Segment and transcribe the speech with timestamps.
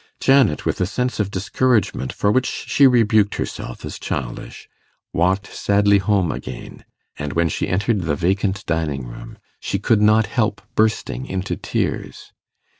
[0.19, 4.67] Janet, with a sense of discouragement for which she rebuked herself as childish,
[5.13, 6.85] walked sadly home again;
[7.19, 12.33] and when she entered the vacant dining room, she could not help bursting into tears.